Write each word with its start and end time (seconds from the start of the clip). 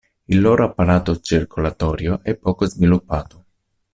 Il 0.25 0.41
loro 0.41 0.63
apparato 0.63 1.19
circolatorio 1.19 2.23
è 2.23 2.35
poco 2.35 2.65
sviluppato. 2.65 3.45